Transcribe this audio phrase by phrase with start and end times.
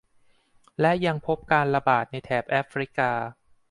[0.81, 3.11] และยังพบการระบาดในแถบแอฟริกา